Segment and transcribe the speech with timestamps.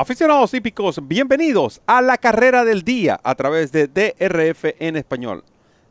[0.00, 5.42] Aficionados hípicos, bienvenidos a la carrera del día a través de DRF en español,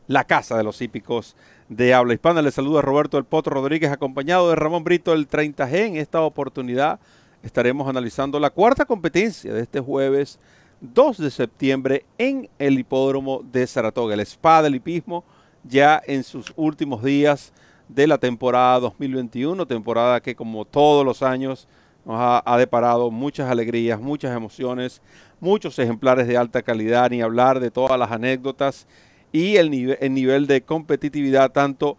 [0.06, 1.36] la casa de los hípicos
[1.68, 2.40] de habla hispana.
[2.40, 5.88] Les saluda Roberto El Potro Rodríguez, acompañado de Ramón Brito, el 30G.
[5.88, 7.00] En esta oportunidad
[7.42, 10.38] estaremos analizando la cuarta competencia de este jueves
[10.80, 14.14] 2 de septiembre en el hipódromo de Saratoga.
[14.14, 15.22] El spa del hipismo
[15.64, 17.52] ya en sus últimos días
[17.88, 21.68] de la temporada 2021, temporada que como todos los años
[22.08, 25.02] nos ha, deparado muchas alegrías, muchas emociones,
[25.40, 28.86] muchos ejemplares de alta calidad, ni hablar de todas las anécdotas
[29.30, 31.98] y el, nivel, el nivel de competitividad tanto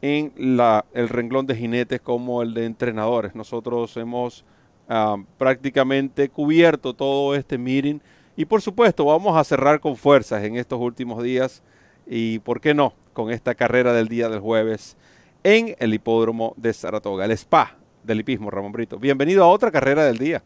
[0.00, 3.34] en el renglón de jinetes como el de entrenadores.
[3.34, 4.46] Nosotros hemos
[4.88, 7.98] ah, prácticamente cubierto todo este meeting
[8.36, 11.62] y por supuesto vamos a cerrar con fuerzas en estos últimos días
[12.06, 14.96] y por qué no con esta carrera del día del jueves
[15.44, 18.98] en el hipódromo de Saratoga, el spa del hipismo, Ramón Brito.
[18.98, 20.42] Bienvenido a otra carrera del día.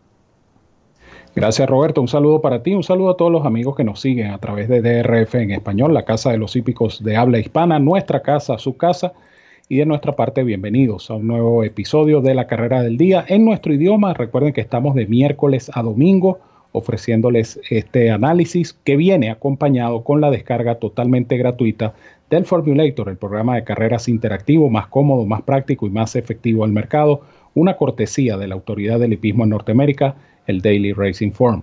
[1.35, 4.31] Gracias Roberto, un saludo para ti, un saludo a todos los amigos que nos siguen
[4.31, 8.23] a través de DRF en español, la casa de los hípicos de habla hispana, nuestra
[8.23, 9.15] casa, su casa,
[9.69, 13.45] y de nuestra parte bienvenidos a un nuevo episodio de la carrera del día en
[13.45, 14.15] nuestro idioma.
[14.15, 16.39] Recuerden que estamos de miércoles a domingo
[16.73, 21.95] ofreciéndoles este análisis que viene acompañado con la descarga totalmente gratuita
[22.29, 26.73] del Formulator, el programa de carreras interactivo más cómodo, más práctico y más efectivo al
[26.73, 27.23] mercado
[27.55, 30.17] una cortesía de la Autoridad del Hipismo en Norteamérica,
[30.47, 31.63] el Daily Racing Form.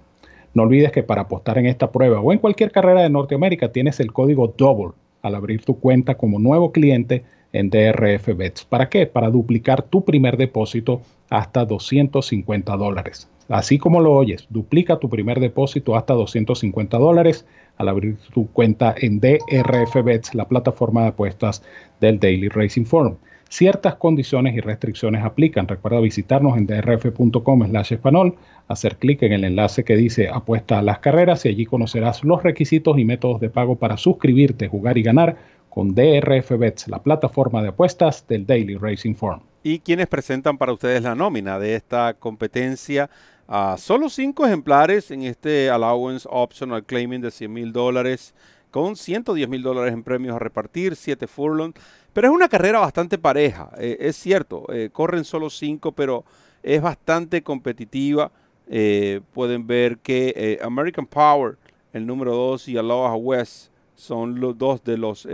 [0.53, 3.99] No olvides que para apostar en esta prueba o en cualquier carrera de Norteamérica tienes
[3.99, 8.65] el código DOUBLE al abrir tu cuenta como nuevo cliente en DRF Bets.
[8.65, 9.05] ¿Para qué?
[9.05, 13.29] Para duplicar tu primer depósito hasta 250 dólares.
[13.49, 17.45] Así como lo oyes, duplica tu primer depósito hasta 250 dólares
[17.77, 21.61] al abrir tu cuenta en DRF Bets, la plataforma de apuestas
[21.99, 23.17] del Daily Racing Form.
[23.51, 25.67] Ciertas condiciones y restricciones aplican.
[25.67, 28.37] Recuerda visitarnos en drf.com slash español,
[28.69, 32.43] hacer clic en el enlace que dice apuesta a las carreras y allí conocerás los
[32.43, 35.35] requisitos y métodos de pago para suscribirte, jugar y ganar
[35.67, 39.41] con DRF Bets, la plataforma de apuestas del Daily Racing Form.
[39.63, 43.09] ¿Y quienes presentan para ustedes la nómina de esta competencia?
[43.53, 48.33] a solo cinco ejemplares en este Allowance Optional Claiming de 100 mil dólares
[48.71, 51.73] con 110 mil dólares en premios a repartir, 7 furlong.
[52.13, 56.25] Pero es una carrera bastante pareja, eh, es cierto, eh, corren solo 5, pero
[56.61, 58.31] es bastante competitiva.
[58.67, 61.57] Eh, pueden ver que American Power,
[61.93, 65.27] el número 2, y Aloha West son los dos de los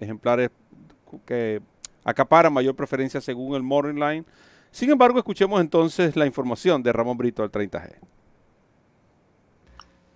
[0.00, 0.50] ejemplares
[1.26, 1.60] que
[2.04, 4.24] acaparan mayor preferencia según el Morning Line.
[4.70, 8.11] Sin embargo, escuchemos entonces la información de Ramón Brito al 30G.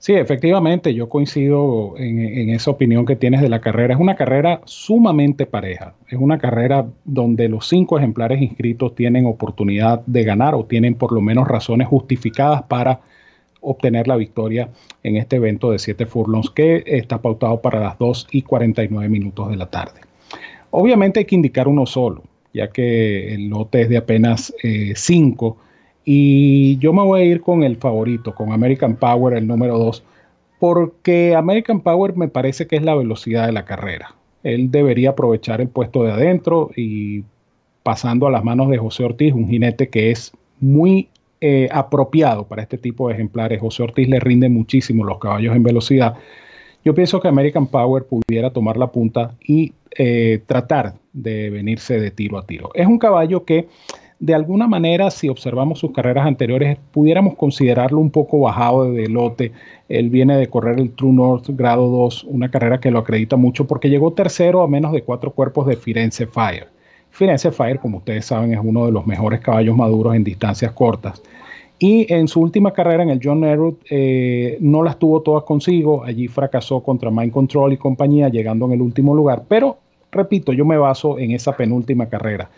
[0.07, 3.93] Sí, efectivamente, yo coincido en, esa opinión que tienes de la carrera.
[3.93, 5.95] Es una carrera sumamente pareja.
[6.07, 11.11] Es una carrera donde los cinco ejemplares inscritos tienen oportunidad de ganar o tienen por
[11.11, 13.01] lo menos razones justificadas para
[13.61, 14.69] obtener la victoria
[15.03, 19.51] en este evento de siete furlongs que está pautado para las 2 y 49 minutos
[19.51, 20.03] de la tarde.
[20.71, 22.23] Obviamente hay que indicar uno solo,
[22.55, 24.55] ya que el lote es de apenas
[24.95, 25.57] 5
[26.09, 30.05] y yo me voy a ir con el favorito, con American Power, el número 2,
[30.61, 34.15] porque American Power me parece que es la velocidad de la carrera.
[34.45, 37.25] Él debería aprovechar el puesto de adentro y
[37.83, 40.31] pasando a las manos de José Ortiz, un jinete que es
[40.61, 41.09] muy
[41.41, 43.61] eh, apropiado para este tipo de ejemplares.
[43.61, 46.15] José Ortiz le rinde muchísimo los caballos en velocidad.
[46.85, 52.13] Yo pienso que American Power pudiera tomar la punta y eh, tratar de venirse de
[52.13, 52.71] tiro a tiro.
[52.75, 53.67] Es un caballo que
[54.19, 59.53] de alguna manera, si observamos sus carreras anteriores, pudiéramos considerarlo un poco bajado de lote.
[59.89, 63.67] Él viene de correr el True North grado 2, una carrera que lo acredita mucho
[63.67, 66.69] porque llegó tercero a menos de cuatro cuerpos de Firenze Fire.
[67.11, 71.23] Firenze Fire, como ustedes saben, es uno de los mejores caballos maduros en distancias cortas.
[71.79, 76.05] Y en su última carrera en el John Nerud eh, no las tuvo todas consigo.
[76.05, 79.43] Allí fracasó contra Mind Control y compañía, llegando en el último lugar.
[79.47, 79.77] Pero,
[80.11, 82.49] repito, yo me baso en esa penúltima carrera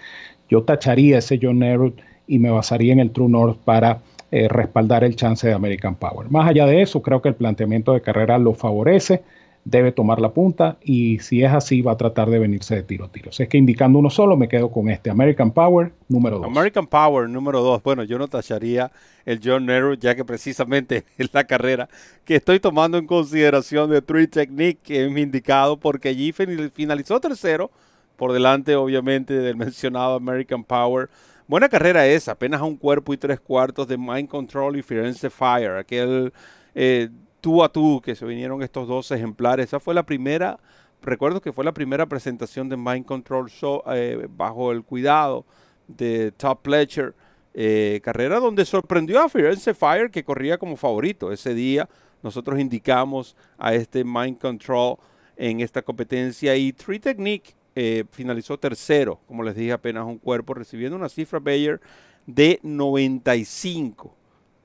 [0.49, 1.93] yo tacharía ese John Nerud
[2.27, 4.01] y me basaría en el True North para
[4.31, 6.31] eh, respaldar el chance de American Power.
[6.31, 9.23] Más allá de eso, creo que el planteamiento de carrera lo favorece,
[9.65, 13.07] debe tomar la punta y si es así va a tratar de venirse de tiro
[13.07, 13.31] a tiro.
[13.37, 16.47] Es que indicando uno solo, me quedo con este American Power número 2.
[16.47, 17.83] American Power número 2.
[17.83, 18.91] Bueno, yo no tacharía
[19.25, 21.89] el John Nerud ya que precisamente es la carrera
[22.25, 27.71] que estoy tomando en consideración de Tree Technique que es indicado porque allí finalizó tercero
[28.19, 31.09] por delante obviamente del mencionado American Power.
[31.47, 35.79] Buena carrera esa, apenas un cuerpo y tres cuartos de Mind Control y Firenze Fire,
[35.79, 36.31] aquel
[36.75, 37.09] eh,
[37.41, 39.67] tú a tú que se vinieron estos dos ejemplares.
[39.67, 40.59] Esa fue la primera,
[41.01, 45.47] recuerdo que fue la primera presentación de Mind Control Show, eh, bajo el cuidado
[45.87, 47.15] de Top Pletcher.
[47.55, 51.33] eh, carrera donde sorprendió a Firenze Fire que corría como favorito.
[51.33, 51.89] Ese día
[52.23, 54.97] nosotros indicamos a este Mind Control
[55.37, 60.53] en esta competencia y Tree Technique eh, finalizó tercero, como les dije, apenas un cuerpo,
[60.53, 61.81] recibiendo una cifra Bayer
[62.27, 64.13] de 95.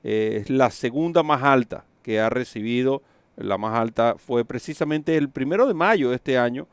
[0.02, 3.04] Eh, es la segunda más alta que ha recibido.
[3.36, 6.66] La más alta fue precisamente el primero de mayo de este año,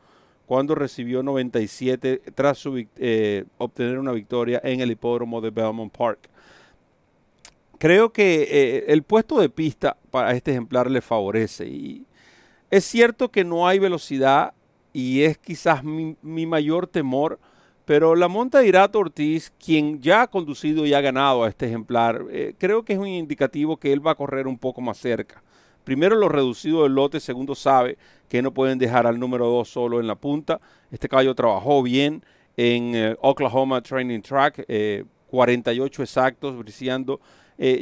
[0.44, 2.64] cuando recibió 97 tras
[2.96, 6.28] eh, obtener una victoria en el hipódromo de Belmont Park.
[7.78, 12.04] Creo que el puesto de pista para este ejemplar le favorece y
[12.68, 14.54] es cierto que no hay velocidad
[14.92, 17.38] y es quizás mi, mayor temor,
[17.84, 22.24] pero la monta Irato Ortiz, quien ya ha conducido y ha ganado a este ejemplar,
[22.30, 25.42] eh, creo que es un indicativo que él va a correr un poco más cerca.
[25.84, 27.98] Primero lo reducido del lote, segundo sabe
[28.28, 30.60] que no pueden dejar al número 2 solo en la punta.
[30.92, 32.24] Este caballo trabajó bien
[32.56, 34.64] en eh, Oklahoma Training Track,
[35.26, 37.20] 48 eh, exactos, briciando.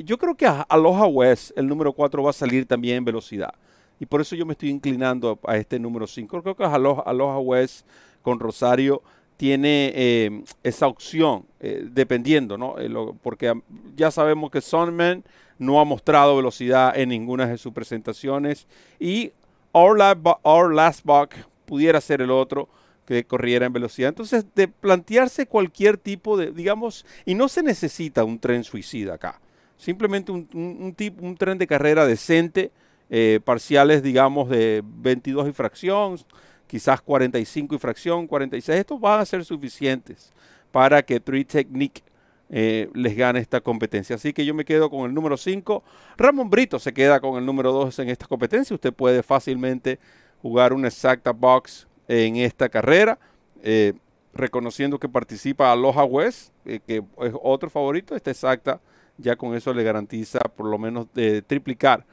[0.05, 3.53] yo creo que a Aloha West, el número 4, va a salir también en velocidad
[4.01, 6.43] y por eso yo me estoy inclinando a, este número 5.
[6.43, 7.87] Creo que Aloha, Aloha West
[8.23, 9.03] con Rosario
[9.37, 12.79] tiene eh, esa opción, eh, dependiendo, ¿no?
[12.79, 12.91] Eh,
[13.23, 13.53] porque
[13.95, 15.23] ya sabemos que Sonman
[15.59, 18.67] no ha mostrado velocidad en ninguna de sus presentaciones
[18.99, 19.33] y
[19.73, 21.35] Our, Last Buck
[21.67, 22.69] pudiera ser el otro
[23.05, 24.09] que corriera en velocidad.
[24.09, 29.41] Entonces, de plantearse cualquier tipo de, digamos, y no se necesita un tren suicida acá,
[29.77, 32.73] simplemente un, un, un tren de carrera decente
[33.13, 36.25] eh, parciales, digamos, de 22 y
[36.69, 38.79] quizás 45 y fracción, 46.
[38.79, 40.33] Estos van a ser suficientes
[40.71, 42.05] para que Tree Technique
[42.49, 44.15] eh, les gane esta competencia.
[44.15, 45.83] Así que yo me quedo con el número 5.
[46.17, 48.75] Ramón Brito se queda con el número 2 en esta competencia.
[48.75, 49.99] Usted puede fácilmente
[50.41, 53.19] jugar una exacta box en esta carrera.
[53.65, 53.95] Eh,
[54.33, 58.81] reconociendo que participa Aloha West, que es otro favorito, esta exacta
[59.19, 61.09] ya con eso le garantiza por lo menos
[61.49, 62.07] triplicar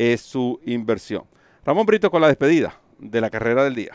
[0.00, 1.24] es su inversión.
[1.62, 3.92] Ramón Brito con la despedida de la carrera del día.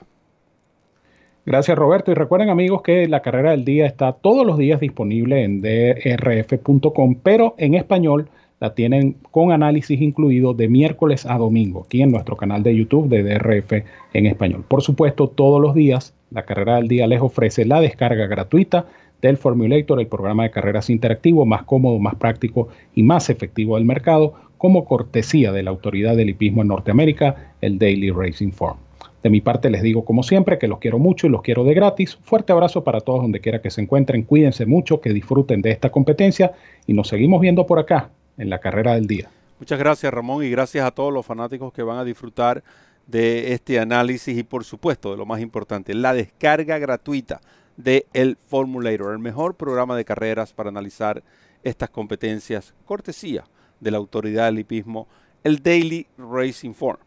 [1.47, 5.43] Gracias Roberto y recuerden amigos que la carrera del día está todos los días disponible
[5.43, 8.29] en drf.com, pero en español
[8.59, 13.09] la tienen con análisis incluido de miércoles a domingo aquí en nuestro canal de YouTube
[13.09, 13.73] de DRF
[14.13, 14.63] en español.
[14.67, 18.85] Por supuesto, todos los días la carrera del día les ofrece la descarga gratuita
[19.21, 23.85] del Formulator, el programa de carreras interactivo más cómodo, más práctico y más efectivo del
[23.85, 28.77] mercado como cortesía de la autoridad del hipismo en Norteamérica, el Daily Racing Form.
[29.25, 31.73] De mi parte les digo como siempre que los quiero mucho y los quiero de
[31.73, 32.15] gratis.
[32.23, 34.21] Fuerte abrazo para todos donde quiera que se encuentren.
[34.21, 36.53] Cuídense mucho, que disfruten de esta competencia
[36.85, 39.31] y nos seguimos viendo por acá en la carrera del día.
[39.59, 42.63] Muchas gracias Ramón y gracias a todos los fanáticos que van a disfrutar
[43.07, 47.41] de este análisis y por supuesto de lo más importante, la descarga gratuita
[47.77, 51.23] de el Formulator, el mejor programa de carreras para analizar
[51.63, 53.45] estas competencias cortesía
[53.85, 55.07] de la autoridad del hipismo,
[55.43, 56.97] el Daily Racing Form.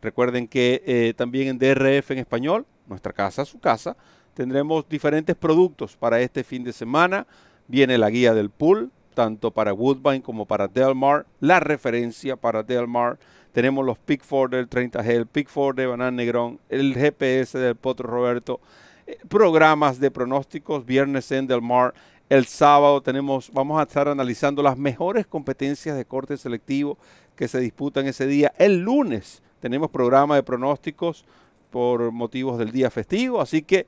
[0.00, 3.94] Recuerden que eh, también en DRF en español, nuestra casa, su casa,
[4.32, 7.26] tendremos diferentes productos para este fin de semana.
[7.68, 13.18] Viene la guía del pool, tanto para Woodbine como para Delmar, la referencia para Delmar.
[13.52, 18.60] Tenemos los Pickford del 30G, el Pickford de Banán Negrón, el GPS del Potro Roberto,
[19.06, 21.92] eh, programas de pronósticos, viernes en Delmar,
[22.28, 26.98] el sábado tenemos, vamos a estar analizando las mejores competencias de corte selectivo
[27.36, 28.52] que se disputan ese día.
[28.58, 31.24] El lunes tenemos programa de pronósticos
[31.70, 33.86] por motivos del día festivo, así que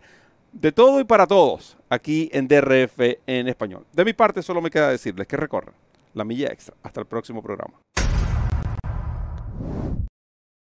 [0.52, 3.84] de todo y para todos aquí en DRF en español.
[3.92, 5.74] De mi parte solo me queda decirles que recorran
[6.14, 6.74] la milla extra.
[6.82, 7.74] Hasta el próximo programa.